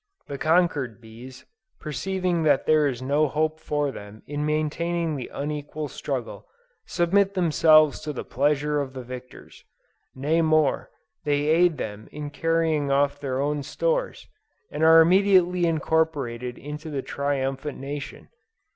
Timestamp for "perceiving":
1.79-2.41